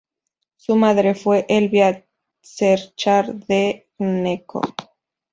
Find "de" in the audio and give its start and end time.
3.35-3.87